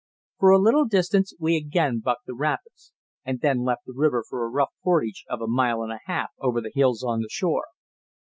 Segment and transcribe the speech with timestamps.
[0.39, 2.91] For a little distance we again bucked the rapids,
[3.23, 6.31] and then left the river for a rough portage of a mile and a half
[6.39, 7.65] over the hills on the shore.